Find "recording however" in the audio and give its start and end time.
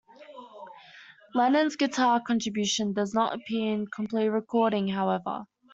4.31-5.43